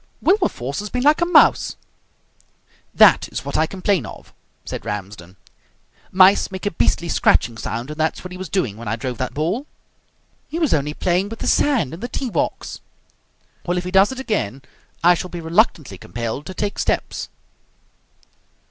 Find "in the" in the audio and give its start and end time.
11.93-12.07